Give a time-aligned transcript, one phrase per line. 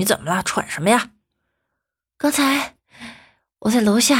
[0.00, 0.42] 你怎么了？
[0.42, 1.10] 喘什么呀？
[2.16, 2.74] 刚才
[3.58, 4.16] 我在楼下，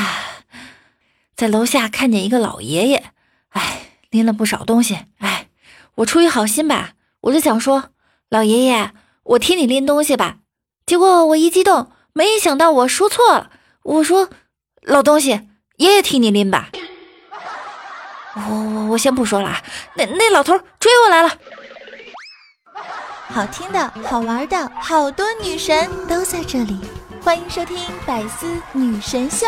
[1.35, 3.13] 在楼下看见一个老爷爷，
[3.49, 5.07] 哎，拎了不少东西。
[5.21, 5.49] 哎，
[5.95, 7.93] 我出于好心吧，我就想说，
[8.29, 10.41] 老爷爷，我替你拎东西吧。
[10.85, 13.51] 结果我一激动，没想到我说错了，
[13.83, 14.29] 我说
[14.83, 16.69] 老东西，爷爷替你拎吧。
[18.35, 21.39] 我我我先不说了啊，那那老头追我来了。
[23.33, 26.77] 好听的，好玩的，好多女神都在这里，
[27.23, 29.47] 欢迎收听《百思女神秀》。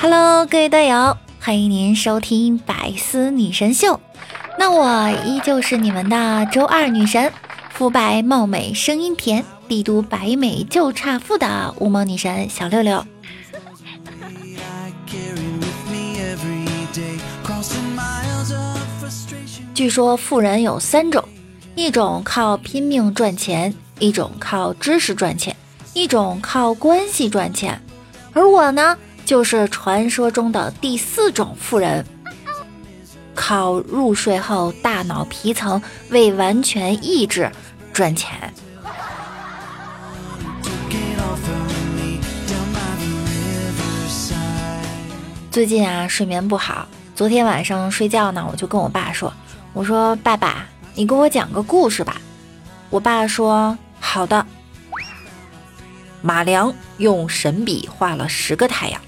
[0.00, 3.94] Hello，各位队友，欢迎您收听《百思女神秀》。
[4.58, 7.30] 那我依旧是你们的周二女神，
[7.68, 9.44] 肤白貌美，声音甜。
[9.68, 13.04] 帝都白美就差富的乌蒙女神小六六。
[19.74, 21.22] 据说富人有三种，
[21.76, 25.54] 一种靠拼命赚钱，一种靠知识赚钱，
[25.92, 27.80] 一种靠关系赚钱。
[28.32, 32.04] 而我呢，就是传说中的第四种富人，
[33.36, 37.48] 靠入睡后大脑皮层未完全抑制
[37.92, 38.52] 赚钱。
[45.58, 46.86] 最近啊，睡眠不好。
[47.16, 49.32] 昨天晚上睡觉呢，我就跟我爸说
[49.74, 52.20] ：“我说爸爸，你给我讲个故事吧。”
[52.90, 54.46] 我爸说：“好的。”
[56.22, 59.00] 马良用神笔画了十个太阳，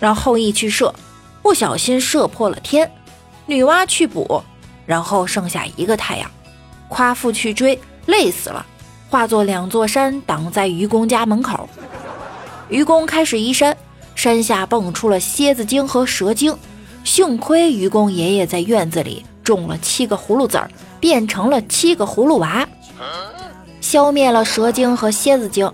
[0.00, 0.94] 让后羿去射，
[1.42, 2.90] 不小心射破了天。
[3.44, 4.42] 女娲去补，
[4.86, 6.30] 然后剩下一个太阳。
[6.88, 8.64] 夸父去追，累死了，
[9.10, 11.68] 化作两座山挡在愚公家门口。
[12.70, 13.76] 愚公开始移山。
[14.18, 16.52] 山下蹦出了蝎子精和蛇精，
[17.04, 20.68] 幸亏愚公爷爷在院子里种了七个葫芦籽儿，
[20.98, 22.68] 变成了七个葫芦娃，
[23.80, 25.72] 消灭了蛇精和蝎子精。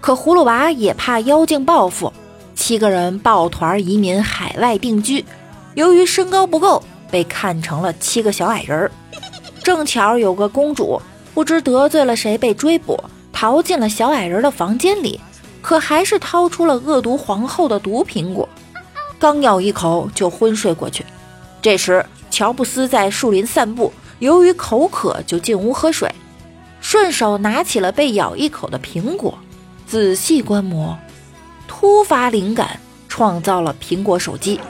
[0.00, 2.12] 可葫芦娃也怕妖精报复，
[2.56, 5.24] 七个人抱团移民海外定居。
[5.74, 8.90] 由于身高不够，被看成了七个小矮人儿。
[9.62, 11.00] 正巧有个公主
[11.32, 12.98] 不知得罪了谁，被追捕，
[13.32, 15.20] 逃进了小矮人的房间里。
[15.64, 18.46] 可还是掏出了恶毒皇后的毒苹果，
[19.18, 21.02] 刚咬一口就昏睡过去。
[21.62, 26.14] 这时，乔布斯在树林散步，由于口渴就进屋喝水，
[26.82, 29.38] 顺手拿起了被咬一口的苹果，
[29.86, 30.98] 仔细观摩，
[31.66, 34.60] 突发灵感，创造了苹果手机。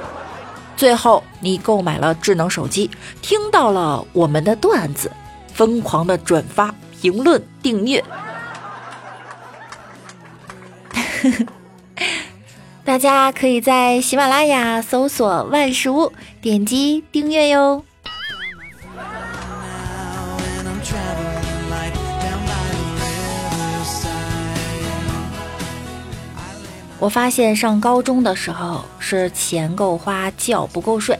[0.77, 2.89] 最后，你购买了智能手机，
[3.21, 5.11] 听到了我们的段子，
[5.53, 8.01] 疯狂的转发、评论、订阅。
[12.85, 16.13] 大家可以在喜马拉雅搜索“万事屋”，
[16.43, 17.83] 点击订阅哟。
[26.99, 31.17] 我发现上高中的时候是钱够花，觉不够睡；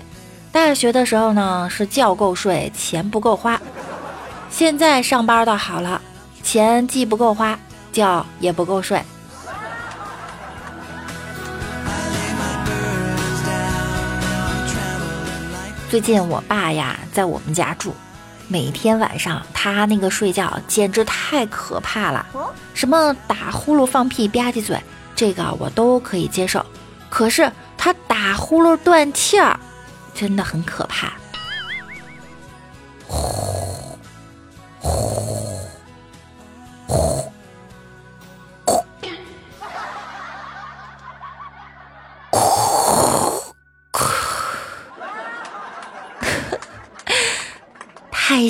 [0.51, 3.61] 大学的时候呢是觉够睡，钱不够花。
[4.49, 6.01] 现在上班倒好了，
[6.43, 7.59] 钱既不够花，
[7.93, 9.03] 觉也不够睡。
[15.95, 17.95] 最近我爸呀在我们家住，
[18.49, 22.27] 每天晚上他那个睡觉简直太可怕了，
[22.75, 24.77] 什么打呼噜、放屁、吧唧嘴，
[25.15, 26.67] 这个我都可以接受。
[27.09, 29.57] 可是他打呼噜断气儿，
[30.13, 31.13] 真的很可怕。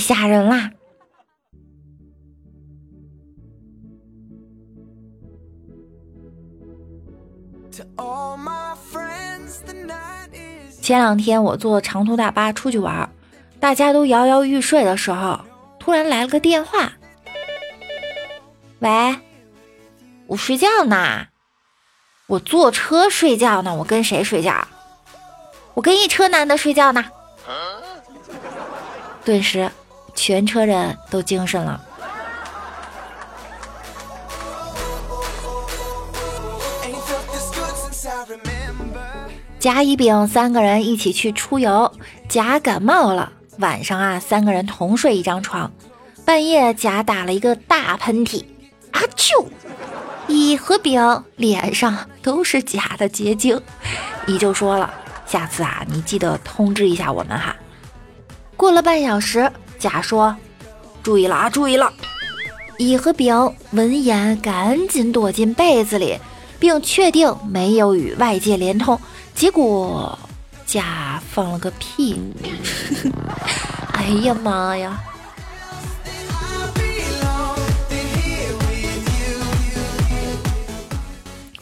[0.05, 0.71] 吓人啦！
[10.83, 13.09] 前两天我坐长途大巴出去玩，
[13.59, 15.41] 大家都摇摇欲睡的时候，
[15.79, 16.93] 突然来了个电话。
[18.81, 19.17] 喂，
[20.27, 21.29] 我睡觉呢，
[22.27, 24.69] 我坐车睡觉呢，我跟谁睡觉？
[25.73, 27.03] 我跟一车男的睡觉呢。
[29.25, 29.71] 顿时，
[30.15, 31.81] 全车人都精神了。
[39.59, 41.91] 甲、乙、丙三个人一起去出游，
[42.29, 45.73] 甲感冒了，晚上啊，三个人同睡一张床。
[46.25, 48.45] 半夜，甲打了一个大喷嚏，
[48.93, 49.47] 啊啾！
[50.27, 53.61] 乙和丙脸上都是甲的结晶。
[54.27, 54.93] 乙就说了
[55.27, 57.55] ：“下次啊，你记得通知一下我们哈。”
[58.57, 59.51] 过了半小时，
[59.85, 60.35] 甲说
[61.05, 61.93] ：“注意了啊，注意了。”
[62.79, 66.19] 乙和丙闻言赶紧躲进被子里，
[66.59, 68.99] 并确定没有与外界连通。
[69.35, 70.19] 结果，
[70.65, 72.19] 甲放了个屁！
[73.93, 74.99] 哎呀妈呀！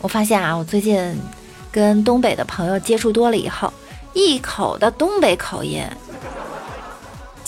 [0.01, 1.21] 我发现啊，我最近
[1.73, 3.73] 跟东北的朋友接触多了以后，
[4.13, 5.85] 一口的东北口音。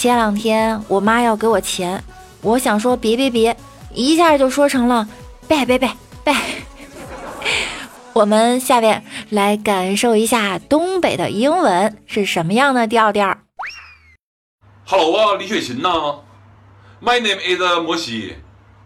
[0.05, 2.05] 前两天我妈要给我钱，
[2.43, 3.57] 我想说别别别，
[3.95, 5.09] 一下就说成了
[5.49, 6.37] 拜拜拜拜。
[8.13, 13.39] 我们下面来感受一下东北的英文是什么样的调调。
[14.85, 15.89] Hello 啊，李雪琴呐
[17.03, 18.37] ，My name is 摩西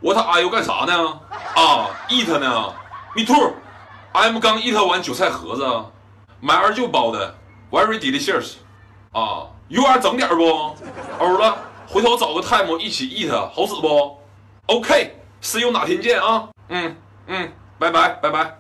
[0.00, 1.19] ，What are you 干啥呢？
[1.56, 2.73] 啊，eat 呢
[3.17, 5.67] ？Me too，I'm 刚 eat 完韭菜盒子，
[6.38, 7.35] 买二舅包的
[7.73, 8.53] ，Very delicious。
[9.11, 10.76] 啊，You are 整点不？
[11.19, 11.56] 欧了，
[11.87, 14.17] 回头找个 time 一起 eat，好使不
[14.67, 16.49] ？OK，See you 哪天见啊？
[16.69, 18.55] 嗯嗯，拜拜拜拜。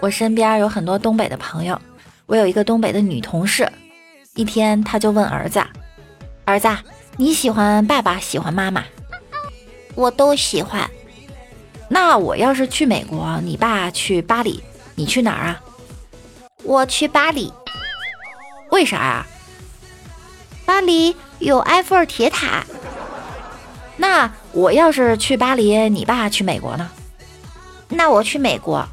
[0.00, 1.80] 我身边有很多东北的朋友，
[2.26, 3.70] 我有一个东北的女同事，
[4.34, 5.60] 一天她就问儿子
[6.46, 6.68] ：“儿子，
[7.16, 8.84] 你喜欢爸爸喜欢妈妈
[9.96, 10.88] ？”“我都喜欢。
[11.88, 14.62] ”“那我要是去美国，你爸去巴黎，
[14.94, 15.60] 你去哪儿啊
[16.64, 17.52] ？”“我去巴黎。
[18.70, 19.26] ”“为啥呀
[20.66, 22.64] ？”“巴黎有埃菲尔铁塔。
[23.96, 26.90] ”“那我要是去巴黎，你爸去美国呢
[27.88, 28.86] ？”“那我去美国。”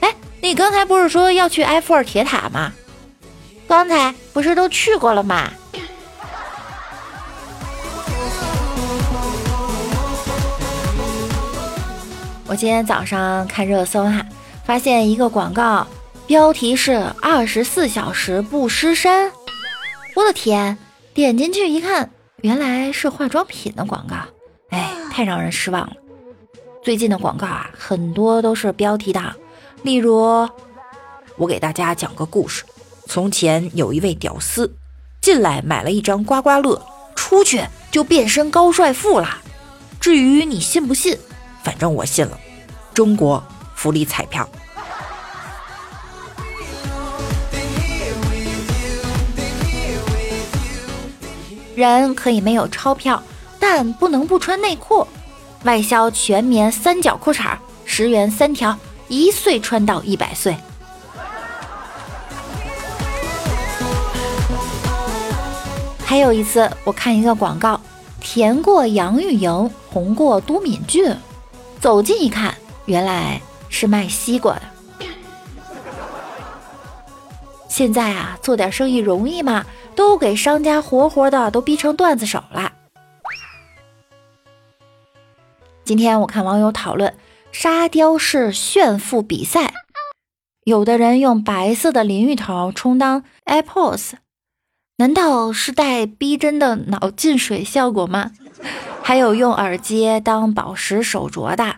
[0.00, 2.72] 哎你刚才不是说要去埃菲尔铁塔吗？
[3.66, 5.50] 刚才不是都去过了吗？
[12.56, 14.24] 今天早上看热搜哈，
[14.64, 15.86] 发现一个广告，
[16.26, 19.30] 标题是“二十四小时不失身”。
[20.16, 20.78] 我的天！
[21.12, 22.10] 点进去一看，
[22.40, 24.16] 原来是化妆品的广告。
[24.70, 25.92] 哎，太让人失望了。
[26.82, 29.36] 最近的广告啊，很多都是标题党。
[29.82, 30.48] 例如，
[31.36, 32.64] 我给大家讲个故事。
[33.06, 34.74] 从前有一位屌丝，
[35.20, 36.80] 进来买了一张刮刮乐，
[37.14, 39.42] 出去就变身高帅富了。
[40.00, 41.18] 至于你信不信，
[41.62, 42.40] 反正我信了。
[42.96, 43.44] 中国
[43.74, 44.48] 福利彩票。
[51.74, 53.22] 人可以没有钞票，
[53.60, 55.06] 但不能不穿内裤。
[55.64, 58.74] 外销全棉三角裤衩，十元三条。
[59.08, 60.56] 一岁穿到一百岁。
[66.02, 67.78] 还有一次，我看一个广告，
[68.20, 71.14] 甜过杨钰莹，红过都敏俊。
[71.78, 74.62] 走近一看，原来是卖西瓜的。
[77.68, 79.66] 现在啊，做点生意容易吗？
[79.94, 82.72] 都给商家活活的都逼成段子手了。
[85.84, 87.14] 今天我看网友讨论。
[87.52, 89.72] 沙雕式炫富比赛，
[90.64, 94.12] 有的人用白色的淋浴头充当 AirPods，
[94.98, 98.32] 难道是带逼真的脑进水效果吗？
[99.02, 101.76] 还有用耳机当宝石手镯的，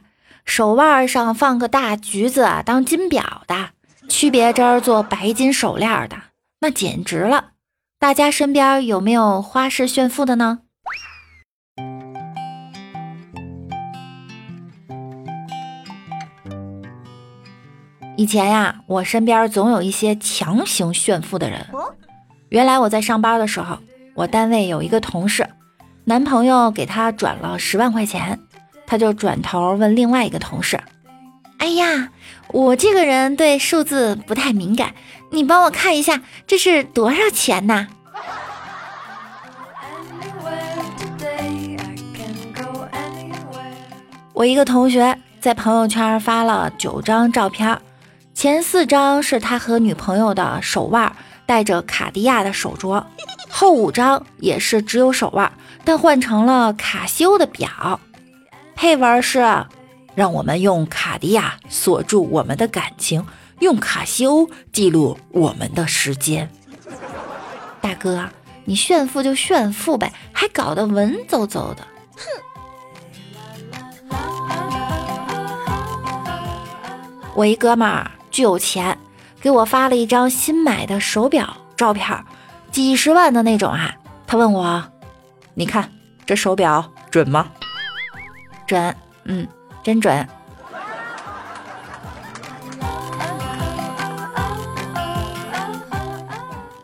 [0.49, 3.69] 手腕上放个大橘子当金表的，
[4.09, 6.17] 区别针做白金手链的，
[6.61, 7.51] 那简直了！
[7.99, 10.61] 大家身边有没有花式炫富的呢？
[18.17, 21.67] 以前呀，我身边总有一些强行炫富的人。
[22.49, 23.79] 原来我在上班的时候，
[24.15, 25.47] 我单位有一个同事，
[26.05, 28.41] 男朋友给她转了十万块钱，
[28.89, 30.81] 他就转头问另外一个同事
[31.61, 32.09] ：“哎呀，
[32.49, 34.95] 我这个人对数字不太敏感，
[35.31, 37.87] 你帮我看一下这是多少钱呐？”
[44.33, 47.79] 我一个同学在朋友圈发了九张照片。
[48.33, 51.13] 前四张是他和女朋友的手腕，
[51.45, 53.05] 戴着卡地亚的手镯；
[53.51, 55.53] 后五张也是只有手腕，
[55.85, 57.99] 但换成了卡西欧的表。
[58.81, 59.41] 配文是：
[60.15, 63.27] 让我们用卡地亚锁住我们的感情，
[63.59, 66.49] 用卡西欧记录我们的时间。
[67.81, 68.29] 大哥，
[68.65, 72.23] 你炫富就炫富呗，还搞得文绉绉的，哼！
[77.35, 78.09] 我一哥们儿。
[78.31, 78.97] 巨有钱，
[79.41, 82.25] 给我发了一张新买的手表照片，
[82.71, 83.93] 几十万的那种啊！
[84.29, 84.85] 他问我
[85.55, 85.91] ：“你看
[86.25, 87.49] 这手表准吗？”
[88.69, 88.95] 准，
[89.25, 89.49] 嗯，
[89.83, 90.29] 真准。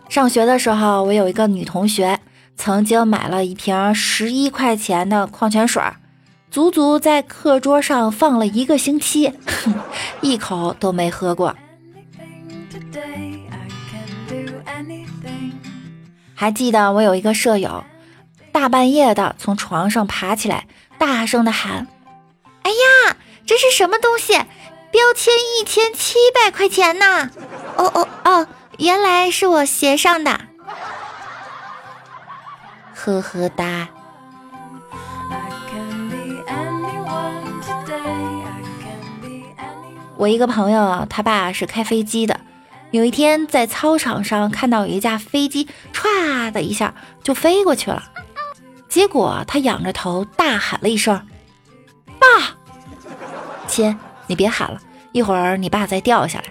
[0.08, 2.18] 上学的时候，我有一个女同学，
[2.56, 5.82] 曾经买了一瓶十一块钱的矿泉水，
[6.50, 9.32] 足足在课桌上放了一个星期，
[10.22, 11.54] 一口都没喝过。
[16.36, 17.84] 还记得我有一个舍友，
[18.52, 20.66] 大半夜的从床上爬起来，
[21.06, 21.86] 大声的喊
[22.64, 24.32] ：“哎呀，这是什么东西？
[24.90, 27.28] 标签一千七百块钱呢！”
[27.76, 28.46] 哦哦哦，
[28.78, 30.32] 原来是我鞋上的，
[32.94, 33.88] 呵呵哒。
[40.16, 42.40] 我一个朋友，他爸是开飞机的。
[42.92, 48.02] 有一天，在操场上看到一架飞机，唰的一下就飞过去了。
[48.94, 51.20] 结果他仰着头大喊了一声
[52.16, 52.26] ：“爸，
[53.66, 53.98] 亲，
[54.28, 54.78] 你别喊了，
[55.10, 56.44] 一会儿你爸再掉下来。”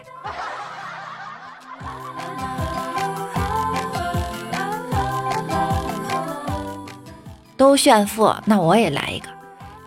[7.55, 9.29] 都炫富，那我也来一个。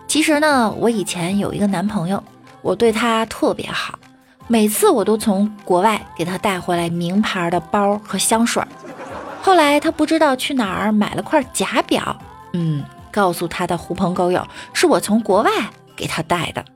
[0.07, 2.23] 其实呢，我以前有一个男朋友，
[2.63, 3.99] 我对他特别好。
[4.47, 8.63] 每次我都从国外给他带回来名牌的包和香水，
[9.43, 12.19] 后来他不知道去哪儿买了块假表，
[12.53, 15.51] 嗯，告诉他的狐朋狗友是我从国外
[15.95, 16.65] 给他带的。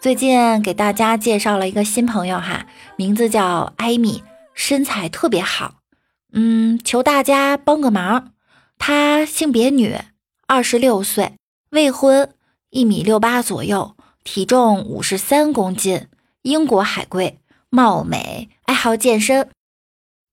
[0.00, 2.66] 最近给大家介绍了一个新朋友哈，
[2.96, 4.22] 名字叫艾米，
[4.54, 5.76] 身材特别好，
[6.32, 8.32] 嗯，求大家帮个忙，
[8.78, 9.96] 她性别女。
[10.46, 11.32] 二十六岁，
[11.70, 12.34] 未婚，
[12.68, 16.08] 一米六八左右，体重五十三公斤，
[16.42, 17.38] 英国海归，
[17.74, 19.50] 貌美，爱好健身。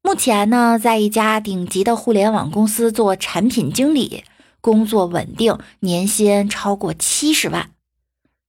[0.03, 4.24] 目前呢，在一家顶级的互联网公司做产品经理，
[4.62, 7.71] 工作稳定，年薪超过七十万。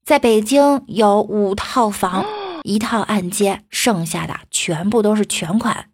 [0.05, 2.27] 在北京有五套房，
[2.65, 5.87] 一套按揭，剩下的全部都是全款。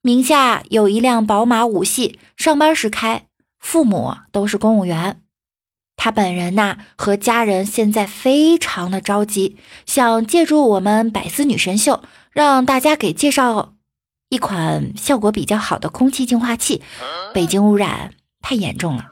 [0.00, 3.26] 名下有一辆宝马五系，上班时开。
[3.58, 5.20] 父母都是公务员，
[6.04, 9.56] 他本人呐和家人现在非常的着急，
[9.86, 13.74] 想借助我们百思女神秀，让大家给介绍
[14.28, 16.82] 一款效果比较好的空气净化器。
[17.32, 19.04] 北京污染太严重了。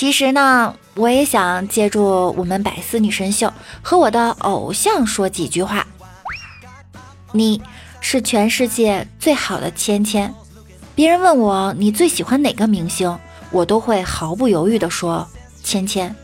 [0.00, 3.52] 其实呢，我也想借助我们百思女神秀
[3.82, 5.86] 和我的偶像说几句话。
[7.32, 7.60] 你
[8.00, 10.34] 是全世界最好的芊芊，
[10.94, 13.14] 别人问我你最喜欢哪个明星，
[13.50, 15.28] 我都会毫不犹豫地说
[15.62, 16.16] 芊芊。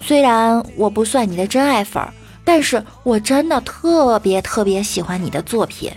[0.00, 2.02] 虽然我不算你的真爱粉，
[2.44, 5.92] 但是我真的特别特别喜欢你的作品。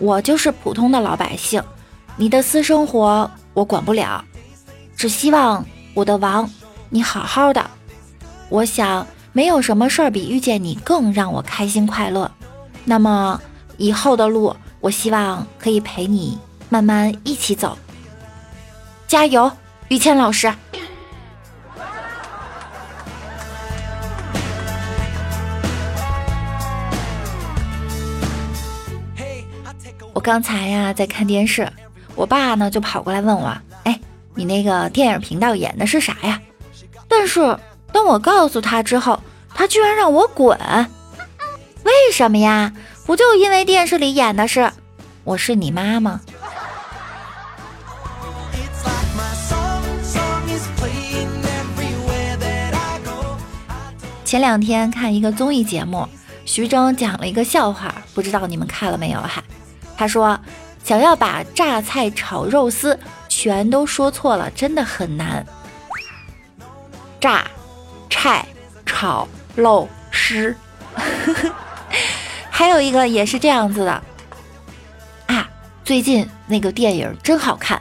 [0.00, 1.62] 我就是普通的老百姓，
[2.16, 4.24] 你的私生活我管不了，
[4.96, 5.64] 只希望。
[5.94, 6.48] 我的王，
[6.88, 7.68] 你好好的。
[8.48, 12.30] 我想没有什么事儿比遇见你更让我开心快乐。
[12.84, 13.40] 那么
[13.76, 17.76] 以后的路，我希望可以陪你慢慢一起走。
[19.06, 19.50] 加油，
[19.88, 20.52] 于谦老师。
[30.12, 31.70] 我刚才呀在看电视，
[32.14, 33.56] 我爸呢就跑过来问我。
[34.40, 36.40] 你那个电影频道演的是啥呀？
[37.06, 37.58] 但是
[37.92, 39.20] 当我告诉他之后，
[39.54, 40.58] 他居然让我滚。
[41.84, 42.72] 为什么呀？
[43.04, 44.72] 不就因为电视里演的是
[45.24, 46.22] 我是你妈吗？
[54.24, 56.08] 前两天看一个综艺节目，
[56.46, 59.44] 徐峥讲了一个笑话，不知道你们看了没有哈？
[59.98, 60.40] 他说
[60.82, 62.98] 想要把榨菜炒肉丝。
[63.42, 65.46] 全都说错了，真的很难。
[67.18, 67.46] 榨
[68.10, 68.44] 菜
[68.84, 70.54] 炒肉丝，
[72.50, 74.02] 还有一个也是这样子的
[75.26, 75.48] 啊。
[75.82, 77.80] 最近那个电影真好看，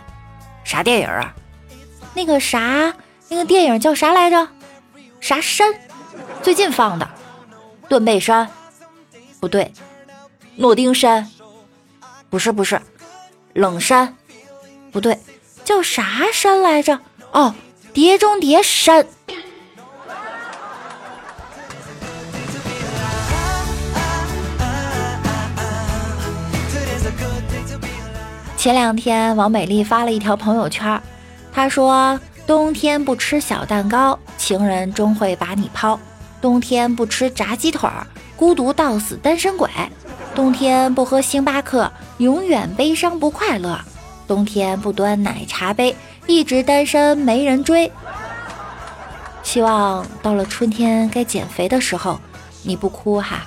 [0.64, 1.36] 啥电影啊？
[2.14, 2.94] 那个啥，
[3.28, 4.48] 那个电影叫啥来着？
[5.20, 5.74] 啥山？
[6.42, 7.06] 最近放的？
[7.90, 8.50] 断背山？
[9.42, 9.74] 不对，
[10.56, 11.30] 诺丁山？
[12.30, 12.82] 不是不是，
[13.52, 14.16] 冷山？
[14.94, 15.20] 不对。
[15.70, 17.00] 叫啥山来着？
[17.32, 17.54] 哦，
[17.94, 19.06] 碟中谍山。
[28.58, 31.00] 前两天王美丽发了一条朋友圈，
[31.54, 36.00] 她说：“冬天不吃小蛋糕，情人终会把你抛；
[36.42, 37.88] 冬天不吃炸鸡腿，
[38.36, 39.70] 孤独到死单身鬼；
[40.34, 43.78] 冬天不喝星巴克，永远悲伤不快乐；
[44.30, 45.96] 冬天不端奶茶杯，
[46.28, 47.92] 一直单身没人追。”
[49.42, 52.20] 希望到了春天该减肥的时候，
[52.62, 53.42] 你不哭哈。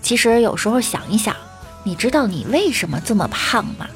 [0.00, 1.34] 其实有时候想一想，
[1.82, 3.88] 你知道你为什么这么胖吗？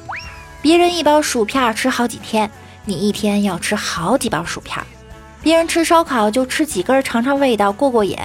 [0.61, 2.51] 别人一包薯片吃好几天，
[2.83, 4.83] 你一天要吃好几包薯片；
[5.41, 8.17] 别人吃烧烤就吃几根尝尝味道过过瘾，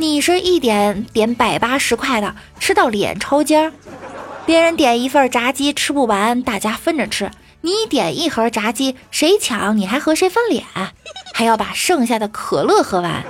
[0.00, 3.72] 你是一点点百八十块的吃到脸抽筋儿；
[4.46, 10.64] 别人点一份炸鸡吃不完，大家分着吃，你点一盒炸鸡谁抢你还和谁分脸，
[11.34, 13.24] 还要把剩下的可乐喝完；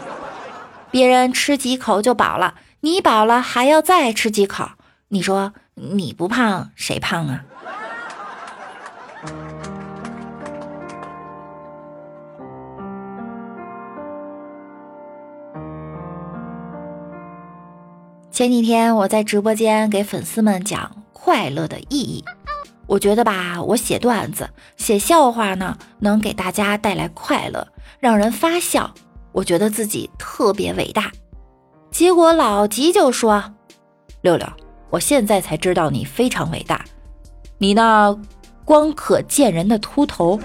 [0.91, 2.57] 别人吃几口就饱了。
[2.81, 4.73] 你饱了还要再吃几口？
[5.09, 7.45] 你说你不胖谁胖啊？
[18.39, 22.25] 前几天我在直播间给粉丝们讲快乐的意义，
[22.87, 27.67] 我觉得吧，我写段子、写笑话呢，能给大家带来快乐，
[27.99, 28.95] 让人发笑，
[29.33, 31.11] 我觉得自己特别伟大。
[31.91, 33.43] 结果老吉就说
[34.23, 34.47] ：“六六，
[34.89, 36.85] 我现在才知道你非常伟大。
[37.59, 38.17] 你那
[38.65, 40.39] 光可见人的秃头，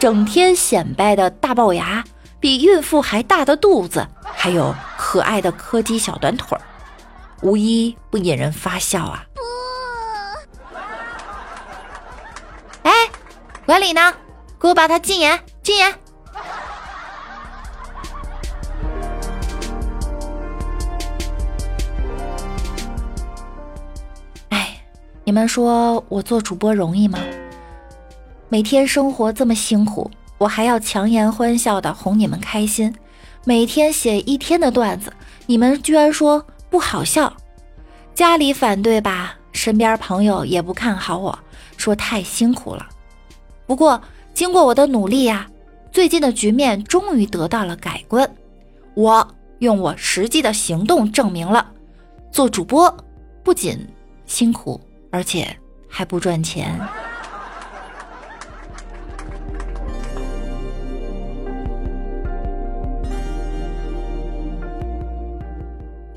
[0.00, 2.04] 整天显摆的大龅牙，
[2.40, 6.60] 比孕妇还大的肚子，还有可爱的柯基小短腿儿，
[7.42, 9.24] 无一不引人发笑啊！”
[12.82, 12.92] 哎，
[13.64, 14.14] 管理呢？
[14.58, 15.94] 给我把他禁言，禁言。
[24.48, 24.80] 哎
[25.24, 27.18] 你们说我做主播容易吗？
[28.48, 32.94] 每天生活这么辛苦，我还要强颜欢笑的哄你们开心。
[33.44, 35.12] 每天写一天的段子，
[35.46, 37.32] 你们居然说不好笑。
[38.14, 41.38] 家里反对吧，身边朋友也不看好我，
[41.76, 42.86] 说太辛苦了。
[43.66, 44.00] 不过
[44.34, 45.46] 经过我的努力呀，
[45.92, 48.28] 最近的局面终于得到了改观。
[48.94, 49.26] 我
[49.58, 51.70] 用我实际的行动证明了，
[52.32, 52.94] 做主播
[53.42, 53.78] 不仅
[54.26, 54.80] 辛苦。
[55.12, 55.56] 而且
[55.88, 56.78] 还不赚钱。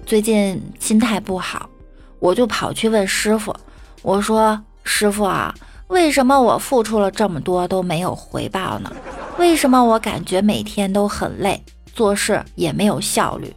[0.10, 1.69] 最近心态不好，
[2.17, 3.56] 我就跑去问师傅
[4.02, 5.54] ：“我说师傅啊，
[5.89, 8.91] 为什么我付出了这么多都没有回报呢？
[9.38, 13.56] 为什么我感觉每天都很累，做事也没有效率？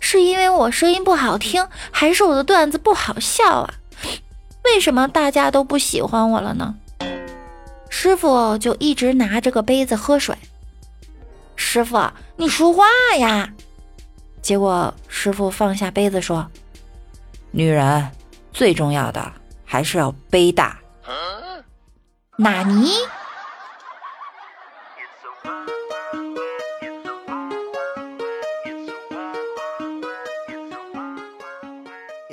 [0.00, 3.74] 是因为我声音不好听，还是我的段子不好笑啊？”
[4.66, 6.74] 为什么大家都不喜欢我了呢？
[7.88, 10.36] 师傅就一直拿着个杯子喝水。
[11.54, 12.84] 师傅，你说话
[13.16, 13.52] 呀！
[14.42, 16.50] 结果师傅放下杯子说
[17.52, 18.10] ：“女人
[18.52, 19.32] 最重要的
[19.64, 20.76] 还是要杯大。”
[22.36, 22.90] 纳尼？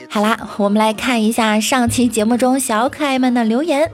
[0.09, 3.91] 好啦，我们来看一下上期节目中小可爱们的留言。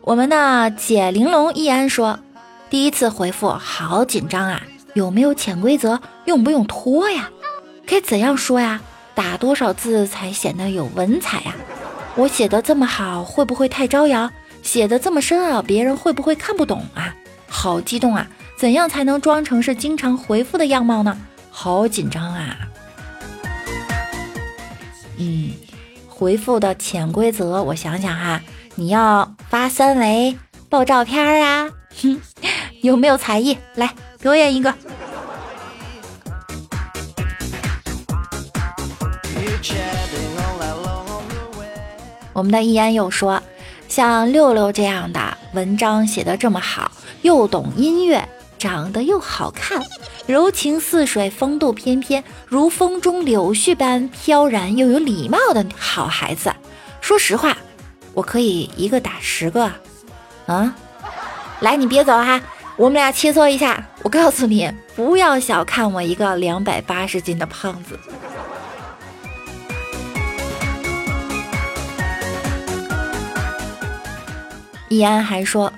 [0.00, 2.18] 我们的解玲珑依然说，
[2.70, 4.62] 第一次回复好紧张啊，
[4.94, 6.00] 有没有潜规则？
[6.24, 7.30] 用不用拖呀？
[7.90, 8.80] 该怎样说呀？
[9.16, 11.56] 打多少字才显得有文采呀？
[12.14, 14.30] 我写的这么好，会不会太招摇？
[14.62, 17.12] 写的这么深奥，别人会不会看不懂啊？
[17.48, 18.28] 好激动啊！
[18.56, 21.18] 怎样才能装成是经常回复的样貌呢？
[21.50, 22.58] 好紧张啊！
[25.18, 25.50] 嗯，
[26.06, 28.40] 回复的潜规则，我想想哈，
[28.76, 31.68] 你要发三维、爆照片啊，
[32.00, 32.20] 哼，
[32.82, 33.58] 有没有才艺？
[33.74, 34.72] 来表演一个。
[42.32, 43.42] 我们的易安又说，
[43.88, 45.20] 像六六这样的
[45.52, 46.90] 文章写的这么好，
[47.22, 48.28] 又懂音乐。
[48.58, 49.80] 长得又好看，
[50.26, 56.52] 柔情似水，风度翩翩，如风中柳絮般飘然又有礼貌的好孩子。
[57.00, 57.56] 说实话，
[58.12, 59.72] 我可以一个打十个
[60.44, 60.74] 啊！
[61.60, 62.38] 来，你别走哈，
[62.76, 63.82] 我们俩切磋一下。
[64.02, 67.98] 我告诉你，不要小看我一个两百八十斤的胖子。
[74.90, 75.72] 易安还说，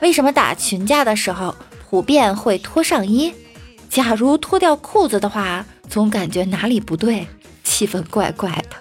[0.00, 1.56] 为什么打群架的时候？
[1.88, 3.32] 普遍会脱上衣，
[3.88, 7.26] 假如脱掉裤子的话，总感觉哪里不对，
[7.64, 8.76] 气氛怪怪的。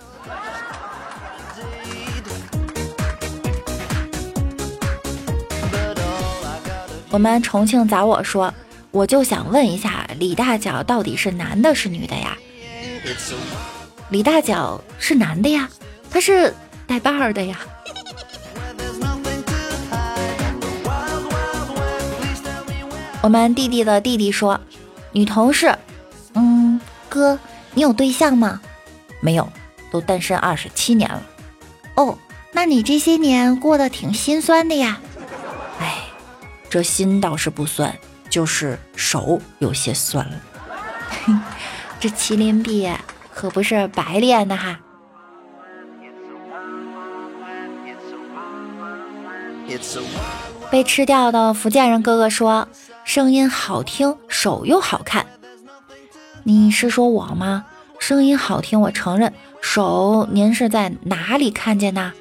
[7.09, 8.53] 我们重庆崽我说，
[8.91, 12.37] 我就想问一下，李大脚到底是男的是女的呀？
[14.09, 15.69] 李大脚是男的呀，
[16.11, 16.53] 他是
[16.85, 17.57] 带把儿的呀。
[23.27, 24.57] 我们弟弟的弟弟说，
[25.11, 25.77] 女同事，
[26.33, 27.37] 嗯，哥，
[27.73, 28.61] 你有对象吗？
[29.19, 29.51] 没有，
[29.91, 31.21] 都单身二十七年了。
[31.95, 32.17] 哦，
[32.53, 35.01] 那你这些年过得挺心酸的呀。
[35.77, 36.05] 哎，
[36.69, 37.93] 这心倒是不酸，
[38.29, 40.39] 就是手有些酸了。
[41.99, 42.89] 这麒麟臂
[43.35, 44.79] 可不是白练的哈。
[50.71, 52.65] 被吃掉的福建人哥哥说。
[53.07, 55.25] 声音好听，手又好看，
[56.43, 57.65] 你是说我吗？
[57.99, 59.33] 声音好听，我承认。
[59.61, 62.11] 手您是在哪里看见的？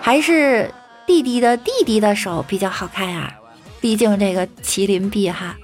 [0.00, 0.72] 还是
[1.06, 3.34] 弟弟的弟弟的手比较好看啊？
[3.82, 5.54] 毕竟这个麒麟臂哈。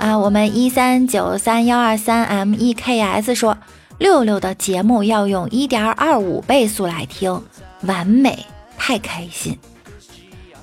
[0.00, 3.56] 啊，我们一三九三幺二三 M E K S 说，
[3.98, 7.40] 六六的节目要用一点二五倍速来听。
[7.82, 8.46] 完美，
[8.78, 9.58] 太开心！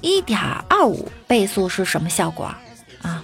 [0.01, 2.45] 一点二五倍速是什么效果
[3.01, 3.23] 啊？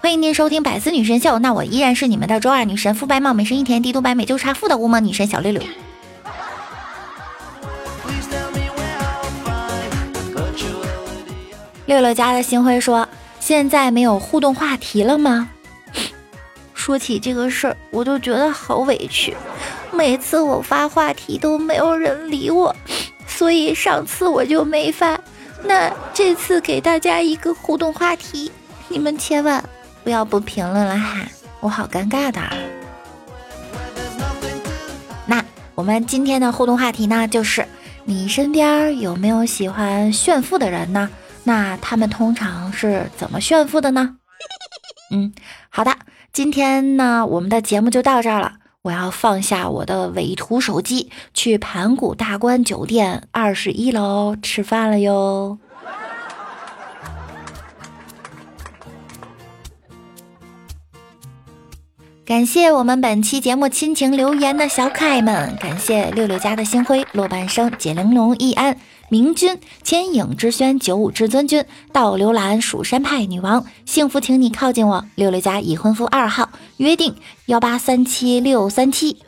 [0.00, 5.62] 欢迎您收听《百思女神秀》，那我依然是你们的周二女神，肤白貌美，声音甜，帝都白美就差富的乌蒙女神小六六。
[11.86, 13.08] 六六家的星辉说
[13.38, 15.48] ：“现在没有互动话题了吗？”
[16.74, 19.36] 说起这个事儿，我就觉得好委屈。
[19.92, 22.74] 每次我发话题都没有人理我。
[23.42, 25.20] 所以上次我就没发，
[25.64, 28.52] 那这次给大家一个互动话题，
[28.86, 29.60] 你们千万
[30.04, 31.26] 不要不评论了哈，
[31.58, 32.40] 我好尴尬的。
[35.26, 37.66] 那我们今天的互动话题呢，就是
[38.04, 41.10] 你身边有没有喜欢炫富的人呢？
[41.42, 44.18] 那他们通常是怎么炫富的呢？
[45.10, 45.34] 嗯，
[45.68, 45.92] 好的，
[46.32, 48.52] 今天呢，我们的节目就到这儿了。
[48.82, 55.56] 我要放下我的伪图手机，去盘古大观酒店二十一楼吃饭了哟。
[62.24, 68.76] 感谢我们本期节目亲情留言的小可爱们，感谢六六家的星辉、落半生、解玲珑、易安。
[69.12, 75.04] 明君、千影之轩、九五至尊君、倒流蓝、蜀山派女王、幸福，请你靠近我。
[75.16, 76.48] 六六家已婚夫二号
[76.78, 79.18] 约定幺八三七六三七，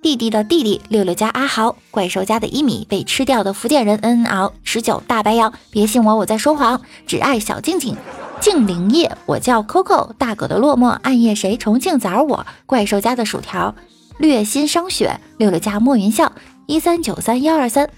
[0.00, 7.96] 弟弟的弟弟六六家阿豪，怪兽家的一米被吃掉的福建人 N L 十九大白羊，别信我我在说谎，只爱小静静，
[8.40, 11.56] 静灵叶，我叫 Coco，大狗的落寞，暗夜谁？
[11.56, 13.74] 重庆崽我，怪兽家的薯条，
[14.18, 16.30] 略心伤雪，六六家莫云笑，
[16.66, 17.90] 一三九三幺二三。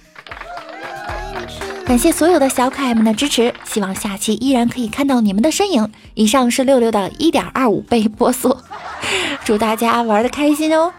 [1.87, 5.89] 感谢所有的小可爱们的支持，希望下期依然可以看到你们的身影。
[6.15, 8.57] 以上是六六的一点二五倍波速，
[9.45, 10.91] 祝大家玩的开心哦！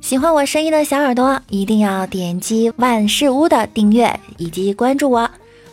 [0.00, 5.28] 喜欢我声音的小耳朵，一定要点击万事屋的订阅以及关注我。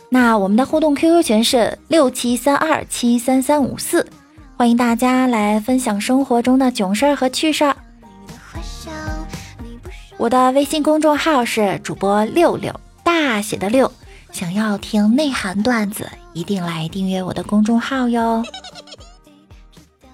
[0.08, 4.04] 那我们的互动 QQ 群是六七三二七三三五四，
[4.56, 7.76] 欢迎大家来分享生活中的囧事儿和趣事儿。
[10.20, 13.90] 我的微信公众号是主播六六大写的六，
[14.30, 18.44] 想要听内涵段子，一定来订阅我的公众号哟。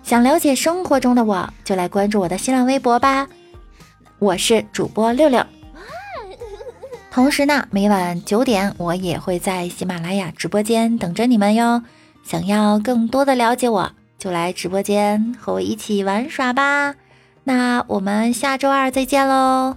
[0.04, 3.26] 想了解生活中的我，就来关注我的新浪微博吧。
[4.20, 5.44] 我是主播六六。
[7.10, 11.82] 同时呢，每晚九点我也会在喜马拉雅直播间等着你们哟。
[12.22, 13.90] 想要更多的了解我，
[14.20, 16.94] 就来直播间和我一起玩耍吧。
[17.42, 19.76] 那我们下周二再见喽。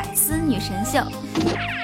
[0.15, 1.80] 丝女神秀。